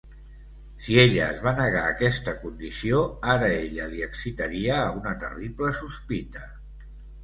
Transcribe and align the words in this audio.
Si 0.85 0.95
ella 1.03 1.27
es 1.33 1.43
va 1.47 1.53
negar 1.59 1.83
aquesta 1.91 2.35
condició 2.47 3.03
ara 3.37 3.53
ella 3.61 3.89
li 3.95 4.05
excitaria 4.09 4.83
a 4.83 4.91
una 5.01 5.17
terrible 5.27 5.75
sospita. 5.87 6.49